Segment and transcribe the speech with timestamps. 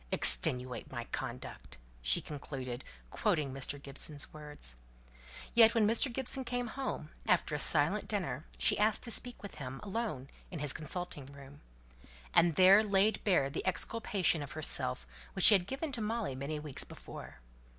[0.11, 3.79] 'Extenuate my conduct!'" she concluded, quoting Mr.
[3.79, 4.75] Gibson's words.
[5.53, 6.11] Yet when Mr.
[6.11, 10.57] Gibson came home, after a silent dinner, she asked to speak with him, alone, in
[10.57, 11.61] his consulting room;
[12.33, 16.57] and there laid bare the exculpation of herself which she had given to Molly many
[16.57, 17.35] weeks before.